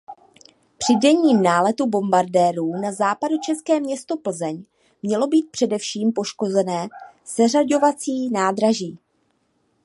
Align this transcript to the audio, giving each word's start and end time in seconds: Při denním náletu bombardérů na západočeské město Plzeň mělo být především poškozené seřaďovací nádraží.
Při 0.77 0.95
denním 1.01 1.43
náletu 1.43 1.89
bombardérů 1.89 2.71
na 2.81 2.91
západočeské 2.91 3.79
město 3.79 4.17
Plzeň 4.17 4.63
mělo 5.03 5.27
být 5.27 5.51
především 5.51 6.13
poškozené 6.13 6.87
seřaďovací 7.23 8.29
nádraží. 8.29 8.97